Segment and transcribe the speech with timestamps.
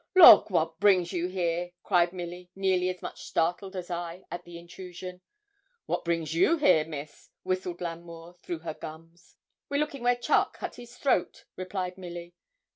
[0.15, 0.49] 'Lawk!
[0.49, 5.21] what brings you here?' cried Milly, nearly as much startled as I at the intrusion.
[5.85, 9.35] 'What brings you here, miss?' whistled L'Amour through her gums.
[9.69, 12.33] 'We're looking where Charke cut his throat,' replied Milly.